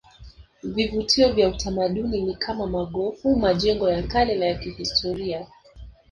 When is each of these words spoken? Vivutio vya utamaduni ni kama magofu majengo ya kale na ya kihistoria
Vivutio 0.63 1.33
vya 1.33 1.49
utamaduni 1.49 2.21
ni 2.21 2.35
kama 2.35 2.67
magofu 2.67 3.35
majengo 3.35 3.89
ya 3.89 4.03
kale 4.03 4.35
na 4.35 4.45
ya 4.45 4.55
kihistoria 4.55 5.47